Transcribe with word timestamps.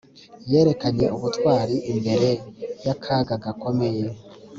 Yerekanye 0.51 1.05
ubutwari 1.17 1.75
imbere 1.91 2.29
yakaga 2.87 3.33
gakomeye 3.43 4.03